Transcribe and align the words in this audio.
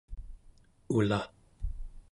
ulaᵉ 0.95 1.21